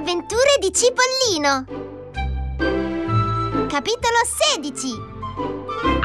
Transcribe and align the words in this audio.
avventure 0.00 0.56
di 0.58 0.72
Cipollino. 0.72 1.66
Capitolo 3.68 4.16
16. 4.24 4.96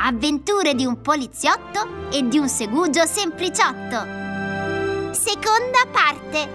Avventure 0.03 0.75
di 0.75 0.83
un 0.83 0.99
poliziotto 0.99 2.09
e 2.11 2.27
di 2.27 2.37
un 2.37 2.49
segugio 2.49 3.05
sempliciotto. 3.05 5.13
Seconda 5.13 5.87
parte. 5.89 6.49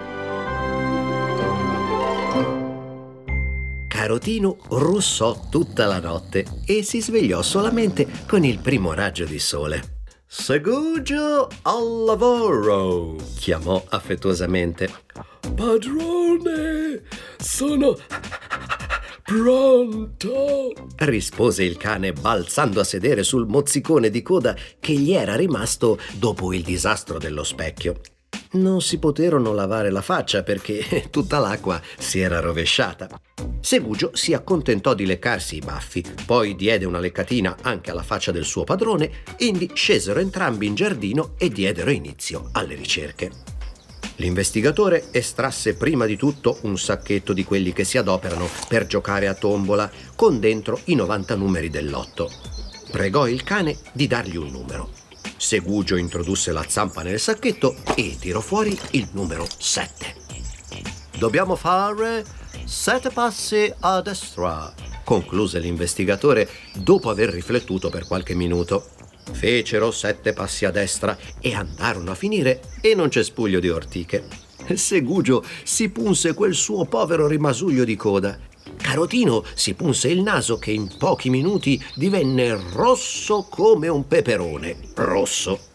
Carotino 3.87 4.57
russò 4.69 5.47
tutta 5.49 5.87
la 5.87 5.99
notte 5.99 6.45
e 6.67 6.83
si 6.83 7.01
svegliò 7.01 7.41
solamente 7.41 8.07
con 8.27 8.45
il 8.45 8.59
primo 8.59 8.93
raggio 8.93 9.25
di 9.25 9.39
sole. 9.39 10.03
Segugio 10.27 11.47
al 11.63 12.03
lavoro, 12.05 13.15
chiamò 13.35 13.83
affettuosamente. 13.89 15.30
Padrone, 15.55 17.01
sono 17.37 17.97
pronto, 19.23 20.73
rispose 20.97 21.63
il 21.63 21.77
cane 21.77 22.13
balzando 22.13 22.79
a 22.79 22.83
sedere 22.83 23.23
sul 23.23 23.47
mozzicone 23.47 24.09
di 24.09 24.21
coda 24.21 24.55
che 24.79 24.93
gli 24.93 25.13
era 25.13 25.35
rimasto 25.35 25.99
dopo 26.13 26.53
il 26.53 26.63
disastro 26.63 27.17
dello 27.17 27.43
specchio. 27.43 27.99
Non 28.53 28.81
si 28.81 28.97
poterono 28.97 29.53
lavare 29.53 29.91
la 29.91 30.01
faccia 30.01 30.43
perché 30.43 31.07
tutta 31.11 31.39
l'acqua 31.39 31.81
si 31.97 32.19
era 32.19 32.39
rovesciata. 32.39 33.09
Segugio 33.59 34.11
si 34.13 34.33
accontentò 34.33 34.93
di 34.93 35.05
leccarsi 35.05 35.57
i 35.57 35.61
baffi, 35.63 36.03
poi 36.25 36.55
diede 36.55 36.85
una 36.85 36.99
leccatina 36.99 37.57
anche 37.61 37.91
alla 37.91 38.03
faccia 38.03 38.31
del 38.31 38.45
suo 38.45 38.63
padrone, 38.63 39.23
indi 39.37 39.71
scesero 39.73 40.19
entrambi 40.19 40.65
in 40.65 40.75
giardino 40.75 41.35
e 41.37 41.49
diedero 41.49 41.91
inizio 41.91 42.49
alle 42.53 42.75
ricerche. 42.75 43.59
L'investigatore 44.17 45.07
estrasse 45.11 45.75
prima 45.75 46.05
di 46.05 46.15
tutto 46.15 46.59
un 46.61 46.77
sacchetto 46.77 47.33
di 47.33 47.43
quelli 47.43 47.73
che 47.73 47.83
si 47.83 47.97
adoperano 47.97 48.47
per 48.67 48.85
giocare 48.85 49.27
a 49.27 49.33
tombola 49.33 49.89
con 50.15 50.39
dentro 50.39 50.79
i 50.85 50.95
90 50.95 51.35
numeri 51.35 51.69
del 51.69 51.89
lotto. 51.89 52.29
Pregò 52.91 53.27
il 53.27 53.43
cane 53.43 53.77
di 53.93 54.07
dargli 54.07 54.35
un 54.35 54.51
numero. 54.51 54.89
Segugio 55.37 55.95
introdusse 55.95 56.51
la 56.51 56.65
zampa 56.67 57.01
nel 57.01 57.19
sacchetto 57.19 57.75
e 57.95 58.15
tirò 58.19 58.41
fuori 58.41 58.77
il 58.91 59.07
numero 59.13 59.47
7. 59.57 60.15
Dobbiamo 61.17 61.55
fare 61.55 62.23
sette 62.65 63.09
passi 63.09 63.71
a 63.79 64.01
destra, 64.01 64.73
concluse 65.03 65.59
l'investigatore 65.59 66.49
dopo 66.73 67.09
aver 67.09 67.29
riflettuto 67.29 67.89
per 67.89 68.05
qualche 68.05 68.33
minuto. 68.33 68.89
Fecero 69.31 69.91
sette 69.91 70.33
passi 70.33 70.65
a 70.65 70.71
destra 70.71 71.17
e 71.39 71.53
andarono 71.53 72.11
a 72.11 72.15
finire 72.15 72.61
in 72.81 72.99
un 72.99 73.09
cespuglio 73.09 73.59
di 73.59 73.69
ortiche. 73.69 74.25
Segugio 74.73 75.43
si 75.63 75.89
punse 75.89 76.33
quel 76.33 76.53
suo 76.53 76.85
povero 76.85 77.27
rimasuglio 77.27 77.83
di 77.83 77.95
coda. 77.95 78.37
Carotino 78.77 79.43
si 79.53 79.73
punse 79.73 80.09
il 80.09 80.21
naso 80.21 80.57
che 80.57 80.71
in 80.71 80.89
pochi 80.97 81.29
minuti 81.29 81.83
divenne 81.95 82.59
rosso 82.73 83.47
come 83.49 83.87
un 83.87 84.07
peperone. 84.07 84.77
Rosso. 84.95 85.70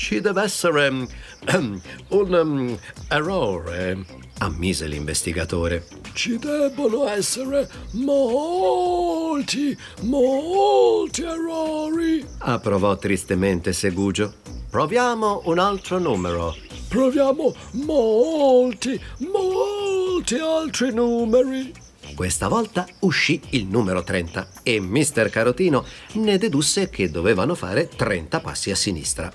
Ci 0.00 0.22
deve 0.22 0.42
essere 0.42 0.88
um, 0.88 1.06
un 2.08 2.32
um, 2.32 2.78
errore, 3.06 3.98
ammise 4.38 4.86
l'investigatore. 4.86 5.86
Ci 6.14 6.38
debbono 6.38 7.06
essere 7.06 7.68
molti, 7.92 9.76
molti 10.00 11.20
errori. 11.20 12.26
Approvò 12.38 12.96
tristemente 12.96 13.74
Segugio. 13.74 14.36
Proviamo 14.70 15.42
un 15.44 15.58
altro 15.58 15.98
numero. 15.98 16.56
Proviamo 16.88 17.54
molti, 17.72 18.98
molti 19.18 20.36
altri 20.36 20.94
numeri. 20.94 21.74
Questa 22.14 22.48
volta 22.48 22.86
uscì 23.00 23.38
il 23.50 23.66
numero 23.66 24.02
30 24.02 24.48
e 24.62 24.80
Mr. 24.80 25.28
Carotino 25.28 25.84
ne 26.14 26.38
dedusse 26.38 26.88
che 26.88 27.10
dovevano 27.10 27.54
fare 27.54 27.86
30 27.86 28.40
passi 28.40 28.70
a 28.70 28.74
sinistra. 28.74 29.30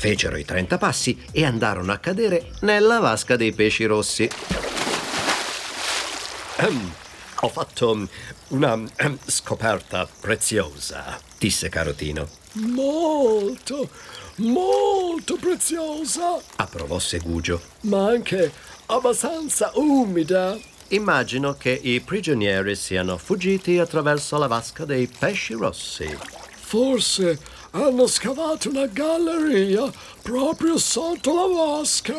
Fecero 0.00 0.38
i 0.38 0.46
30 0.46 0.78
passi 0.78 1.26
e 1.30 1.44
andarono 1.44 1.92
a 1.92 1.98
cadere 1.98 2.52
nella 2.60 3.00
vasca 3.00 3.36
dei 3.36 3.52
pesci 3.52 3.84
rossi. 3.84 4.26
Um, 6.60 6.90
ho 7.40 7.48
fatto 7.50 8.08
una 8.48 8.72
um, 8.72 9.18
scoperta 9.26 10.08
preziosa, 10.18 11.20
disse 11.36 11.68
Carotino. 11.68 12.26
Molto, 12.52 13.90
molto 14.36 15.36
preziosa, 15.36 16.40
approvò 16.56 16.98
Segugio. 16.98 17.60
Ma 17.80 18.06
anche 18.06 18.50
abbastanza 18.86 19.72
umida. 19.74 20.56
Immagino 20.88 21.58
che 21.58 21.78
i 21.78 22.00
prigionieri 22.00 22.74
siano 22.74 23.18
fuggiti 23.18 23.78
attraverso 23.78 24.38
la 24.38 24.46
vasca 24.46 24.86
dei 24.86 25.06
pesci 25.06 25.52
rossi. 25.52 26.08
Forse 26.70 27.38
hanno 27.72 28.06
scavato 28.06 28.68
una 28.68 28.86
galleria 28.86 29.90
proprio 30.22 30.78
sotto 30.78 31.34
la 31.34 31.46
vasca. 31.46 32.14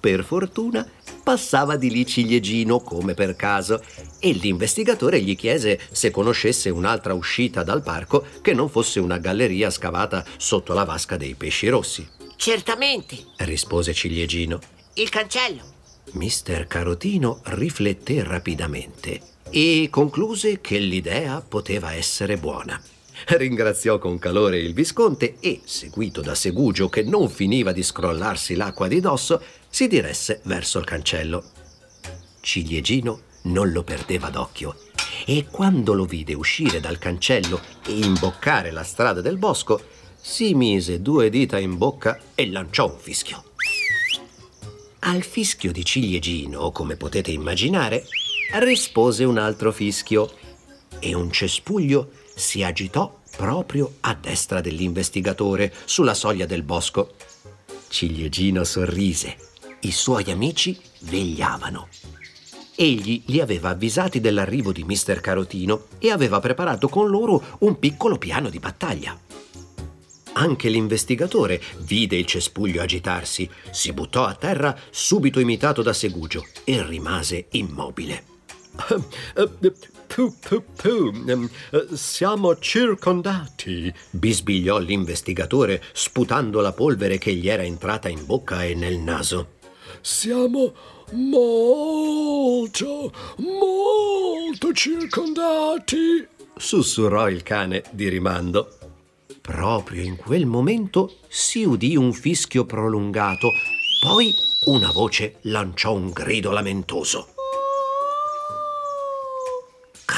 Per 0.00 0.24
fortuna 0.24 0.88
passava 1.22 1.76
di 1.76 1.90
lì 1.90 2.06
ciliegino 2.06 2.80
come 2.80 3.14
per 3.14 3.36
caso 3.36 3.82
e 4.18 4.32
l'investigatore 4.32 5.20
gli 5.20 5.36
chiese 5.36 5.78
se 5.90 6.10
conoscesse 6.10 6.70
un'altra 6.70 7.14
uscita 7.14 7.62
dal 7.62 7.82
parco 7.82 8.24
che 8.40 8.54
non 8.54 8.68
fosse 8.68 9.00
una 9.00 9.18
galleria 9.18 9.70
scavata 9.70 10.24
sotto 10.36 10.72
la 10.72 10.84
vasca 10.84 11.16
dei 11.16 11.34
pesci 11.34 11.68
rossi. 11.68 12.08
Certamente, 12.36 13.16
rispose 13.38 13.92
ciliegino. 13.92 14.60
Il 14.94 15.08
cancello. 15.08 15.76
Mister 16.12 16.66
Carotino 16.66 17.40
rifletté 17.44 18.22
rapidamente 18.22 19.20
e 19.50 19.88
concluse 19.90 20.60
che 20.60 20.78
l'idea 20.78 21.42
poteva 21.46 21.92
essere 21.92 22.36
buona. 22.36 22.80
Ringraziò 23.26 23.98
con 23.98 24.18
calore 24.18 24.58
il 24.58 24.74
visconte 24.74 25.36
e, 25.40 25.60
seguito 25.64 26.20
da 26.20 26.34
Segugio 26.34 26.88
che 26.88 27.02
non 27.02 27.28
finiva 27.28 27.72
di 27.72 27.82
scrollarsi 27.82 28.54
l'acqua 28.54 28.88
di 28.88 29.00
dosso, 29.00 29.42
si 29.68 29.88
diresse 29.88 30.40
verso 30.44 30.78
il 30.78 30.84
cancello. 30.84 31.44
Ciliegino 32.40 33.20
non 33.42 33.70
lo 33.70 33.82
perdeva 33.82 34.30
d'occhio 34.30 34.76
e 35.24 35.46
quando 35.50 35.92
lo 35.92 36.04
vide 36.04 36.34
uscire 36.34 36.80
dal 36.80 36.98
cancello 36.98 37.60
e 37.86 37.92
imboccare 37.92 38.70
la 38.70 38.82
strada 38.82 39.20
del 39.20 39.36
bosco, 39.36 39.80
si 40.20 40.54
mise 40.54 41.02
due 41.02 41.28
dita 41.30 41.58
in 41.58 41.76
bocca 41.76 42.18
e 42.34 42.50
lanciò 42.50 42.90
un 42.90 42.98
fischio. 42.98 43.44
Al 45.00 45.22
fischio 45.22 45.70
di 45.70 45.84
ciliegino, 45.84 46.70
come 46.70 46.96
potete 46.96 47.30
immaginare, 47.30 48.04
rispose 48.60 49.24
un 49.24 49.38
altro 49.38 49.70
fischio 49.70 50.30
e 50.98 51.14
un 51.14 51.30
cespuglio 51.30 52.10
si 52.38 52.62
agitò 52.62 53.18
proprio 53.36 53.96
a 54.00 54.14
destra 54.14 54.60
dell'investigatore 54.60 55.74
sulla 55.84 56.14
soglia 56.14 56.46
del 56.46 56.62
bosco. 56.62 57.14
Ciliegino 57.88 58.64
sorrise. 58.64 59.36
I 59.80 59.90
suoi 59.90 60.30
amici 60.30 60.78
vegliavano. 61.00 61.88
Egli 62.74 63.22
li 63.26 63.40
aveva 63.40 63.70
avvisati 63.70 64.20
dell'arrivo 64.20 64.72
di 64.72 64.84
Mister 64.84 65.20
Carotino 65.20 65.86
e 65.98 66.10
aveva 66.10 66.38
preparato 66.38 66.88
con 66.88 67.08
loro 67.08 67.56
un 67.60 67.78
piccolo 67.78 68.18
piano 68.18 68.48
di 68.48 68.60
battaglia. 68.60 69.18
Anche 70.34 70.68
l'investigatore 70.68 71.60
vide 71.78 72.16
il 72.16 72.24
cespuglio 72.24 72.80
agitarsi, 72.80 73.50
si 73.72 73.92
buttò 73.92 74.24
a 74.24 74.34
terra 74.34 74.78
subito 74.90 75.40
imitato 75.40 75.82
da 75.82 75.92
Segugio 75.92 76.46
e 76.62 76.86
rimase 76.86 77.46
immobile. 77.50 78.24
Puh, 80.08 80.34
puh, 80.40 80.64
puh. 80.74 81.48
Siamo 81.92 82.58
circondati, 82.58 83.92
bisbigliò 84.10 84.78
l'investigatore, 84.78 85.82
sputando 85.92 86.60
la 86.60 86.72
polvere 86.72 87.18
che 87.18 87.32
gli 87.34 87.48
era 87.48 87.62
entrata 87.62 88.08
in 88.08 88.26
bocca 88.26 88.64
e 88.64 88.74
nel 88.74 88.98
naso. 88.98 89.56
Siamo 90.00 90.74
molto, 91.12 93.12
molto 93.36 94.72
circondati, 94.72 96.26
sussurrò 96.56 97.28
il 97.28 97.42
cane 97.42 97.84
di 97.90 98.08
rimando. 98.08 98.76
Proprio 99.40 100.02
in 100.02 100.16
quel 100.16 100.46
momento 100.46 101.18
si 101.28 101.64
udì 101.64 101.96
un 101.96 102.12
fischio 102.12 102.64
prolungato, 102.64 103.52
poi 104.00 104.34
una 104.66 104.90
voce 104.90 105.36
lanciò 105.42 105.94
un 105.94 106.10
grido 106.10 106.50
lamentoso. 106.50 107.34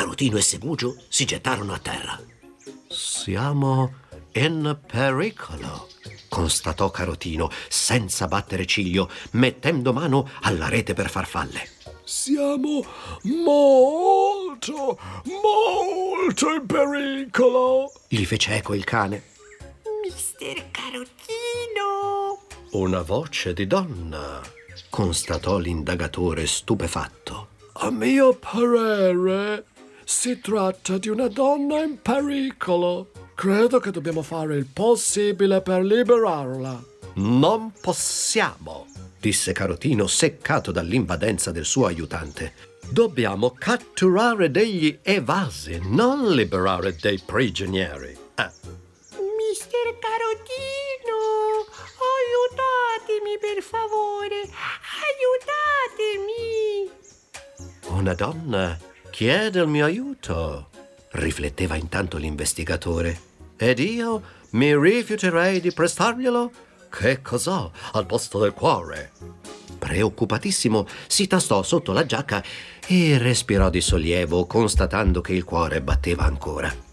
Carotino 0.01 0.39
e 0.39 0.41
Segugio 0.41 0.97
si 1.09 1.27
gettarono 1.27 1.75
a 1.75 1.79
terra. 1.79 2.19
Siamo 2.89 3.97
in 4.33 4.79
pericolo, 4.87 5.89
constatò 6.31 6.91
Carotino 6.91 7.51
senza 7.69 8.27
battere 8.27 8.65
ciglio, 8.65 9.11
mettendo 9.33 9.93
mano 9.93 10.27
alla 10.41 10.69
rete 10.69 10.95
per 10.95 11.11
farfalle. 11.11 11.69
Siamo 12.03 12.83
molto, 13.25 14.99
molto 15.25 16.51
in 16.55 16.65
pericolo, 16.65 17.93
gli 18.09 18.25
fece 18.25 18.55
eco 18.55 18.73
il 18.73 18.85
cane. 18.85 19.25
Mister 20.03 20.71
Carotino. 20.71 22.39
Una 22.71 23.03
voce 23.03 23.53
di 23.53 23.67
donna, 23.67 24.41
constatò 24.89 25.59
l'indagatore 25.59 26.47
stupefatto. 26.47 27.49
A 27.83 27.91
mio 27.91 28.35
parere 28.35 29.67
si 30.11 30.41
tratta 30.41 30.99
di 30.99 31.09
una 31.09 31.29
donna 31.29 31.81
in 31.83 32.03
pericolo. 32.03 33.13
Credo 33.37 33.79
che 33.79 33.93
dobbiamo 33.93 34.23
fare 34.23 34.57
il 34.57 34.67
possibile 34.67 35.63
per 35.63 35.85
liberarla. 35.85 36.83
Non 37.15 37.73
possiamo, 37.81 38.89
disse 39.21 39.53
Carotino, 39.53 40.09
seccato 40.09 40.73
dall'invadenza 40.73 41.53
del 41.53 41.65
suo 41.65 41.87
aiutante. 41.87 42.55
Dobbiamo 42.91 43.55
catturare 43.57 44.51
degli 44.51 44.99
evasi, 45.01 45.79
non 45.85 46.33
liberare 46.33 46.97
dei 47.01 47.23
prigionieri. 47.25 48.19
Ah, 48.35 48.53
Mister 49.39 49.97
Carotino, 50.01 51.67
aiutatemi 52.19 53.39
per 53.39 53.63
favore, 53.63 54.41
aiutatemi. 55.07 56.49
una 57.97 58.15
donna 58.15 58.89
chiede 59.11 59.61
il 59.61 59.67
mio 59.67 59.85
aiuto, 59.85 60.69
rifletteva 61.13 61.75
intanto 61.75 62.17
l'investigatore. 62.17 63.21
Ed 63.57 63.79
io 63.81 64.23
mi 64.51 64.75
rifiuterei 64.75 65.61
di 65.61 65.73
prestarglielo? 65.73 66.51
Che 66.89 67.21
cos'ho 67.21 67.73
al 67.93 68.07
posto 68.07 68.39
del 68.39 68.53
cuore? 68.53 69.13
Preoccupatissimo, 69.79 70.87
si 71.07 71.27
tastò 71.27 71.63
sotto 71.63 71.93
la 71.93 72.07
giacca 72.07 72.43
e 72.87 73.19
respirò 73.19 73.71
di 73.71 73.81
sollievo, 73.81 74.47
constatando 74.47 75.21
che 75.21 75.33
il 75.33 75.45
cuore 75.45 75.81
batteva 75.81 76.25
ancora. 76.25 76.89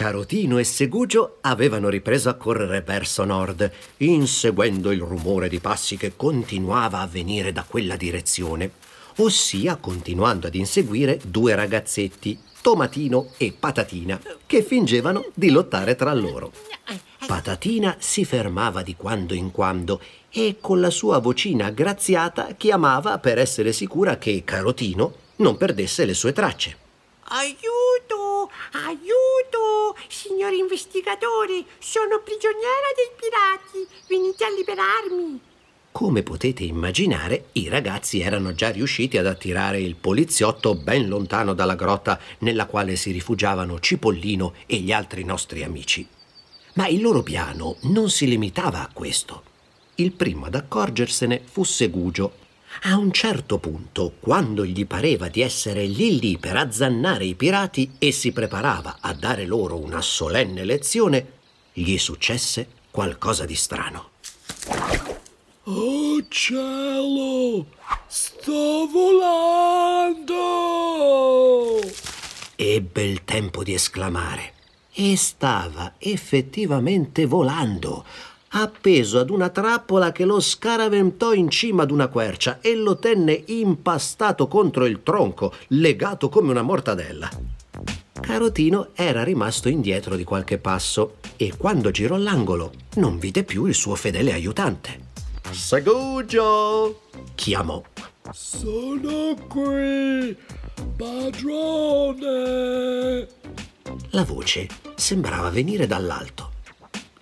Carotino 0.00 0.56
e 0.56 0.64
Segugio 0.64 1.38
avevano 1.42 1.90
ripreso 1.90 2.30
a 2.30 2.34
correre 2.34 2.80
verso 2.80 3.24
nord, 3.24 3.70
inseguendo 3.98 4.92
il 4.92 5.02
rumore 5.02 5.48
di 5.48 5.60
passi 5.60 5.98
che 5.98 6.16
continuava 6.16 7.00
a 7.00 7.06
venire 7.06 7.52
da 7.52 7.64
quella 7.68 7.96
direzione, 7.96 8.70
ossia 9.22 9.76
continuando 9.76 10.46
ad 10.46 10.54
inseguire 10.54 11.20
due 11.24 11.54
ragazzetti, 11.54 12.38
Tomatino 12.62 13.32
e 13.36 13.54
Patatina, 13.58 14.20
che 14.46 14.62
fingevano 14.62 15.26
di 15.34 15.50
lottare 15.50 15.94
tra 15.94 16.12
loro. 16.14 16.52
Patatina 17.26 17.96
si 17.98 18.24
fermava 18.24 18.82
di 18.82 18.96
quando 18.96 19.34
in 19.34 19.50
quando 19.50 20.00
e 20.30 20.56
con 20.60 20.80
la 20.80 20.90
sua 20.90 21.18
vocina 21.18 21.66
aggraziata 21.66 22.54
chiamava 22.56 23.18
per 23.18 23.38
essere 23.38 23.72
sicura 23.72 24.16
che 24.16 24.42
Carotino 24.44 25.14
non 25.36 25.56
perdesse 25.56 26.04
le 26.04 26.14
sue 26.14 26.32
tracce. 26.32 26.76
Aiuto, 27.24 28.50
aiuto, 28.72 29.96
signor 30.08 30.52
investigatore, 30.52 31.64
sono 31.78 32.20
prigioniera 32.20 32.88
dei 32.96 33.10
pirati, 33.16 33.86
venite 34.08 34.44
a 34.44 34.50
liberarmi. 34.50 35.49
Come 35.92 36.22
potete 36.22 36.62
immaginare, 36.62 37.46
i 37.52 37.68
ragazzi 37.68 38.20
erano 38.20 38.54
già 38.54 38.70
riusciti 38.70 39.18
ad 39.18 39.26
attirare 39.26 39.80
il 39.80 39.96
poliziotto 39.96 40.74
ben 40.76 41.08
lontano 41.08 41.52
dalla 41.52 41.74
grotta 41.74 42.18
nella 42.38 42.66
quale 42.66 42.94
si 42.94 43.10
rifugiavano 43.10 43.80
Cipollino 43.80 44.54
e 44.66 44.78
gli 44.78 44.92
altri 44.92 45.24
nostri 45.24 45.64
amici. 45.64 46.06
Ma 46.74 46.86
il 46.86 47.02
loro 47.02 47.22
piano 47.22 47.76
non 47.82 48.08
si 48.08 48.28
limitava 48.28 48.80
a 48.80 48.90
questo. 48.92 49.42
Il 49.96 50.12
primo 50.12 50.46
ad 50.46 50.54
accorgersene 50.54 51.42
fu 51.44 51.64
Segugio. 51.64 52.36
A 52.82 52.96
un 52.96 53.10
certo 53.10 53.58
punto, 53.58 54.14
quando 54.20 54.64
gli 54.64 54.86
pareva 54.86 55.28
di 55.28 55.40
essere 55.40 55.84
lì 55.84 56.20
lì 56.20 56.38
per 56.38 56.56
azzannare 56.56 57.24
i 57.24 57.34
pirati 57.34 57.96
e 57.98 58.12
si 58.12 58.30
preparava 58.30 58.98
a 59.00 59.12
dare 59.12 59.44
loro 59.44 59.76
una 59.76 60.00
solenne 60.00 60.64
lezione, 60.64 61.32
gli 61.72 61.98
successe 61.98 62.68
qualcosa 62.90 63.44
di 63.44 63.56
strano. 63.56 64.08
Oh 65.64 66.24
cielo! 66.28 67.66
Sto 68.06 68.88
volando! 68.90 70.32
Ebbe 72.56 73.04
il 73.04 73.24
tempo 73.24 73.62
di 73.62 73.74
esclamare 73.74 74.54
e 74.94 75.18
stava 75.18 75.96
effettivamente 75.98 77.26
volando, 77.26 78.06
appeso 78.48 79.18
ad 79.18 79.28
una 79.28 79.50
trappola 79.50 80.12
che 80.12 80.24
lo 80.24 80.40
scaraventò 80.40 81.34
in 81.34 81.50
cima 81.50 81.82
ad 81.82 81.90
una 81.90 82.08
quercia 82.08 82.60
e 82.62 82.74
lo 82.74 82.98
tenne 82.98 83.42
impastato 83.48 84.48
contro 84.48 84.86
il 84.86 85.02
tronco, 85.02 85.52
legato 85.68 86.30
come 86.30 86.50
una 86.50 86.62
mortadella. 86.62 87.28
Carotino 88.18 88.88
era 88.94 89.22
rimasto 89.24 89.68
indietro 89.68 90.16
di 90.16 90.24
qualche 90.24 90.56
passo 90.56 91.16
e 91.36 91.52
quando 91.54 91.90
girò 91.90 92.16
l'angolo 92.16 92.72
non 92.94 93.18
vide 93.18 93.44
più 93.44 93.66
il 93.66 93.74
suo 93.74 93.94
fedele 93.94 94.32
aiutante. 94.32 95.09
Segugio! 95.52 97.02
chiamò. 97.34 97.82
Sono 98.32 99.34
qui, 99.48 100.36
padrone! 100.96 102.28
La 104.10 104.24
voce 104.24 104.68
sembrava 104.94 105.50
venire 105.50 105.86
dall'alto. 105.86 106.52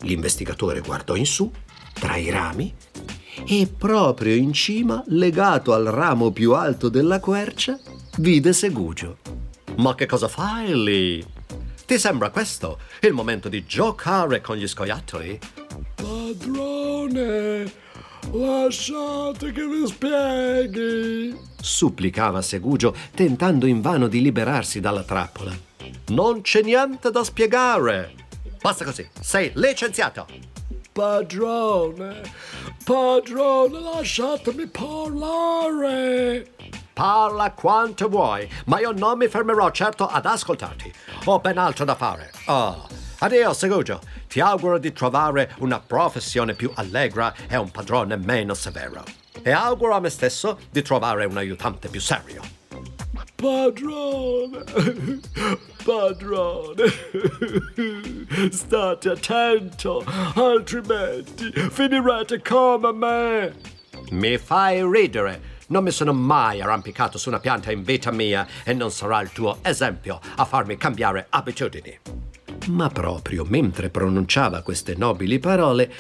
L'investigatore 0.01 0.81
guardò 0.81 1.17
in 1.17 1.27
su, 1.27 1.51
tra 1.95 2.17
i 2.17 2.31
rami, 2.31 2.75
e 3.47 3.67
proprio 3.77 4.35
in 4.35 4.53
cima, 4.53 5.03
legato 5.07 5.73
al 5.73 5.85
ramo 5.87 6.31
più 6.31 6.53
alto 6.55 6.89
della 6.89 7.21
quercia, 7.21 7.79
vide 8.19 8.53
Segugio. 8.53 9.19
Ma 9.77 9.95
che 9.95 10.07
cosa 10.07 10.29
fai 10.29 10.83
lì? 10.83 11.25
Ti 11.87 11.99
sembra 11.99 12.31
questo 12.31 12.81
il 13.01 13.15
momento 13.15 13.49
di 13.49 13.65
giocare 13.65 14.43
con 14.43 14.57
gli 14.57 14.67
scoiattoli? 14.67 15.39
Padrone, 15.95 17.73
lasciate 18.33 19.53
che 19.53 19.67
vi 19.67 19.87
spieghi. 19.87 21.39
supplicava 21.61 22.43
Segugio, 22.43 22.95
tentando 23.15 23.67
invano 23.67 24.09
di 24.09 24.21
liberarsi 24.21 24.81
dalla 24.81 25.03
trappola. 25.03 25.57
Non 26.09 26.41
c'è 26.43 26.63
niente 26.63 27.11
da 27.11 27.25
spiegare. 27.25 28.15
Basta 28.61 28.85
così, 28.85 29.09
sei 29.21 29.51
licenziato. 29.55 30.27
Padrone, 30.93 32.23
padrone, 32.85 33.81
lasciatemi 33.81 34.67
parlare. 34.67 36.51
Parla 36.93 37.53
quanto 37.53 38.09
vuoi, 38.09 38.49
ma 38.67 38.81
io 38.81 38.91
non 38.91 39.19
mi 39.19 39.29
fermerò 39.29 39.71
certo 39.71 40.09
ad 40.09 40.27
ascoltarti. 40.27 40.93
Ho 41.27 41.39
ben 41.39 41.57
altro 41.57 41.85
da 41.85 41.95
fare. 41.95 42.33
Oh, 42.47 42.89
addio, 43.21 43.53
Segugio. 43.53 44.01
Ti 44.29 44.41
auguro 44.41 44.79
di 44.79 44.93
trovare 44.93 45.55
una 45.61 45.81
professione 45.81 46.53
più 46.53 46.71
allegra 46.75 47.35
e 47.49 47.57
un 47.57 47.71
padrone 47.71 48.17
meno 48.19 48.53
severo. 48.53 49.03
E 49.43 49.51
auguro 49.51 49.95
a 49.95 50.01
me 50.01 50.11
stesso 50.11 50.59
di 50.71 50.83
trovare 50.83 51.25
un 51.25 51.39
aiutante 51.39 51.89
più 51.89 51.99
serio. 51.99 52.43
Padrone, 53.35 54.65
padrone, 55.83 56.85
state 58.51 59.09
attento, 59.09 60.05
altrimenti 60.35 61.51
finirete 61.71 62.43
come 62.43 62.93
me. 62.93 63.55
Mi 64.11 64.37
fai 64.37 64.83
ridere. 64.83 65.57
Non 65.69 65.85
mi 65.85 65.91
sono 65.91 66.13
mai 66.13 66.61
arrampicato 66.61 67.17
su 67.17 67.29
una 67.29 67.41
pianta 67.41 67.71
in 67.73 67.83
vita 67.83 68.11
mia 68.11 68.47
e 68.65 68.75
non 68.75 68.91
sarà 68.91 69.23
il 69.23 69.31
tuo 69.31 69.59
esempio 69.63 70.21
a 70.37 70.45
farmi 70.45 70.77
cambiare 70.77 71.27
abitudini. 71.31 72.27
Ma 72.67 72.89
proprio 72.89 73.45
mentre 73.49 73.89
pronunciava 73.89 74.63
queste 74.63 74.95
nobili 74.97 75.39
parole, 75.39 75.91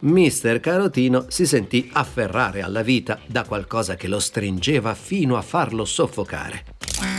Mister 0.00 0.60
Carotino 0.60 1.24
si 1.28 1.46
sentì 1.46 1.90
afferrare 1.92 2.62
alla 2.62 2.82
vita 2.82 3.18
da 3.26 3.44
qualcosa 3.44 3.96
che 3.96 4.06
lo 4.08 4.20
stringeva 4.20 4.94
fino 4.94 5.36
a 5.36 5.42
farlo 5.42 5.84
soffocare. 5.84 6.64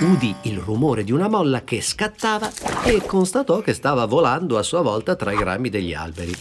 Udì 0.02 0.34
il 0.44 0.58
rumore 0.58 1.04
di 1.04 1.12
una 1.12 1.28
molla 1.28 1.64
che 1.64 1.82
scattava 1.82 2.50
e 2.86 3.02
constatò 3.06 3.60
che 3.60 3.74
stava 3.74 4.06
volando 4.06 4.58
a 4.58 4.64
sua 4.64 4.82
volta 4.82 5.16
tra 5.16 5.34
i 5.34 5.44
rami 5.44 5.70
degli 5.70 5.94
alberi. 5.94 6.34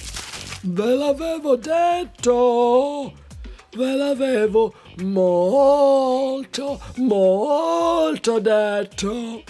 Ve 0.63 0.95
l'avevo 0.95 1.57
detto, 1.57 3.13
ve 3.77 3.97
l'avevo 3.97 4.75
molto, 4.99 6.81
molto 6.99 8.39
detto. 8.39 9.43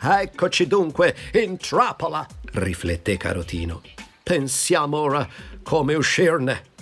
Eccoci 0.00 0.66
dunque 0.66 1.14
in 1.34 1.58
trappola, 1.58 2.26
rifletté 2.54 3.16
Carotino. 3.16 3.82
Pensiamo 4.22 4.98
ora 4.98 5.28
come 5.62 5.94
uscirne. 5.94 6.72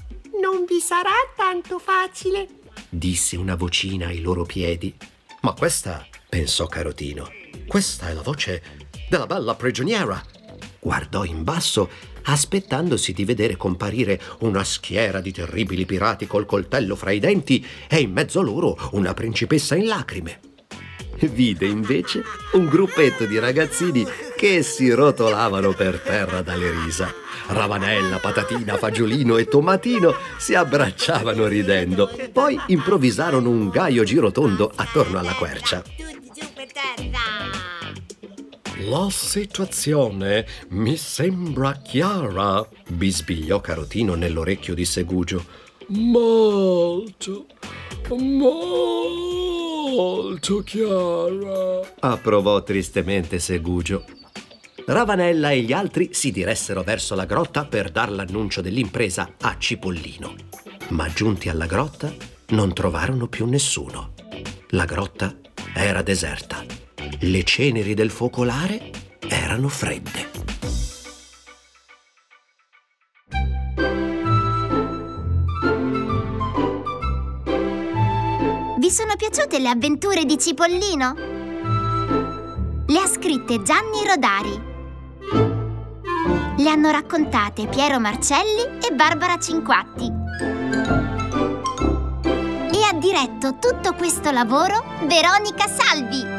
Non 0.41 0.65
vi 0.67 0.81
sarà 0.81 1.11
tanto 1.37 1.79
facile. 1.79 2.49
disse 2.89 3.37
una 3.37 3.55
vocina 3.55 4.07
ai 4.09 4.21
loro 4.21 4.45
piedi. 4.45 4.95
Ma 5.41 5.53
questa, 5.53 6.07
pensò 6.29 6.67
Carotino, 6.67 7.29
questa 7.67 8.09
è 8.09 8.13
la 8.13 8.23
voce 8.23 8.63
della 9.09 9.27
bella 9.27 9.55
prigioniera. 9.55 10.23
Guardò 10.79 11.25
in 11.25 11.43
basso, 11.43 11.89
aspettandosi 12.25 13.13
di 13.13 13.25
vedere 13.25 13.57
comparire 13.57 14.21
una 14.41 14.63
schiera 14.65 15.21
di 15.21 15.33
terribili 15.33 15.87
pirati 15.87 16.27
col 16.27 16.47
coltello 16.47 16.97
fra 16.97 17.11
i 17.11 17.19
denti 17.19 17.65
e 17.89 18.01
in 18.01 18.13
mezzo 18.13 18.41
a 18.41 18.43
loro 18.43 18.77
una 18.93 19.15
principessa 19.15 19.75
in 19.75 19.87
lacrime. 19.87 20.41
Vide 21.21 21.67
invece 21.67 22.23
un 22.53 22.67
gruppetto 22.67 23.27
di 23.27 23.39
ragazzini 23.39 24.05
che 24.43 24.65
si 24.65 24.91
rotolavano 24.91 25.73
per 25.73 26.01
terra 26.01 26.43
dalle 26.43 26.73
risa. 26.73 27.15
Ravanella, 27.47 28.19
Patatina, 28.19 28.77
Fagiolino 28.77 29.37
e 29.37 29.45
Tomatino 29.45 30.17
si 30.37 30.57
abbracciavano 30.57 31.47
ridendo. 31.47 32.11
Poi 32.33 32.59
improvvisarono 32.67 33.49
un 33.49 33.69
gaio 33.69 34.03
girotondo 34.03 34.69
attorno 34.75 35.21
alla 35.21 35.35
quercia. 35.35 35.81
Tutti 35.83 36.31
giù 36.35 36.45
per 36.57 36.67
terra. 36.73 37.21
La 38.91 39.07
situazione 39.11 40.45
mi 40.71 40.97
sembra 40.97 41.75
chiara. 41.75 42.69
Bisbigliò 42.89 43.61
Carotino 43.61 44.17
nell'orecchio 44.17 44.75
di 44.75 44.85
Segugio. 44.85 45.45
Molto, 45.91 47.47
molto 48.09 49.05
chiara. 50.65 51.81
Approvò 52.01 52.61
tristemente 52.65 53.39
Segugio. 53.39 54.05
Ravanella 54.85 55.51
e 55.51 55.61
gli 55.61 55.73
altri 55.73 56.11
si 56.13 56.33
diressero 56.33 56.83
verso 56.83 57.15
la 57.15 57.25
grotta 57.25 57.65
per 57.65 57.91
dar 57.91 58.11
l'annuncio 58.11 58.61
dell'impresa 58.61 59.35
a 59.41 59.57
Cipollino. 59.57 60.35
Ma 60.91 61.09
giunti 61.13 61.49
alla 61.49 61.67
grotta 61.67 62.13
non 62.49 62.75
trovarono 62.75 63.29
più 63.29 63.47
nessuno. 63.47 64.15
La 64.71 64.85
grotta 64.85 65.35
era 65.75 66.03
deserta. 66.03 66.65
Le 67.21 67.45
ceneri 67.45 67.95
del 67.95 68.11
focolare 68.11 68.91
erano 69.29 69.69
fredde. 69.69 70.31
Vi 78.79 78.91
sono 78.91 79.15
piaciute 79.17 79.61
le 79.61 79.69
avventure 79.69 80.25
di 80.25 80.37
Cipollino? 80.37 81.15
Le 82.89 82.99
ha 82.99 83.07
scritte 83.07 83.63
Gianni 83.63 84.05
Rodari. 84.05 84.72
Le 86.59 86.69
hanno 86.69 86.91
raccontate 86.91 87.67
Piero 87.67 87.99
Marcelli 87.99 88.63
e 88.87 88.95
Barbara 88.95 89.39
Cinquatti. 89.39 90.13
E 92.71 92.85
ha 92.85 92.93
diretto 92.99 93.57
tutto 93.59 93.95
questo 93.95 94.31
lavoro 94.31 94.85
Veronica 95.07 95.67
Salvi. 95.67 96.32